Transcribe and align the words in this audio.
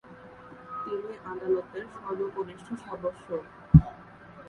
তিনি 0.83 1.11
আদালতের 1.31 1.85
সর্বকনিষ্ঠ 1.95 2.67
সদস্যও। 2.85 3.41